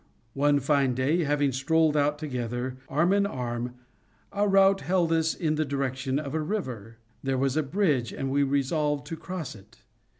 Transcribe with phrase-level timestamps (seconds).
[0.33, 3.75] One fine day, having strolled out together, arm in arm,
[4.31, 6.97] our route led us in the direction of a river.
[7.21, 9.83] There was a bridge, and we resolved to cross it.